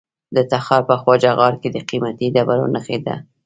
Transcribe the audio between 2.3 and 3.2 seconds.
ډبرو نښې دي.